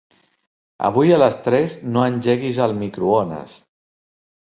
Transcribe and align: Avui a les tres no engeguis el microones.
Avui 0.87 1.13
a 1.17 1.19
les 1.25 1.37
tres 1.49 1.77
no 1.91 2.07
engeguis 2.09 2.65
el 2.69 2.77
microones. 2.83 3.59